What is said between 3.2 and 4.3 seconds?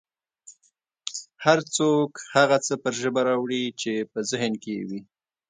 راوړي چې په